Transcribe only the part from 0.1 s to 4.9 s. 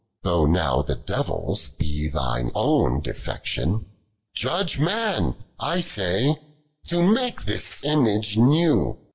Though now the Devil's, by' thine own defection; Judge